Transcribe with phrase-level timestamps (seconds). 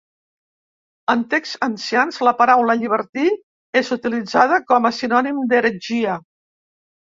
[1.13, 3.27] En texts ancians, la paraula llibertí
[3.85, 6.21] és utilitzada com a sinònim d'heretgia.